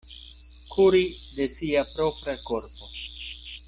[0.71, 1.03] Kuri
[1.35, 2.93] de sia propra korpo.